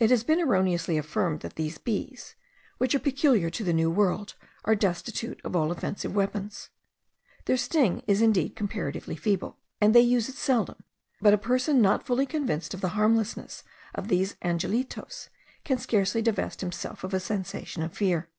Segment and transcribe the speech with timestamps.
[0.00, 2.34] It has been erroneously affirmed that these bees,
[2.78, 6.70] which are peculiar to the New World, are destitute of all offensive weapons.
[7.44, 10.82] Their sting is indeed comparatively feeble, and they use it seldom;
[11.20, 13.62] but a person, not fully convinced of the harmlessness
[13.94, 15.28] of these angelitos,
[15.62, 18.30] can scarcely divest himself of a sensation of fear.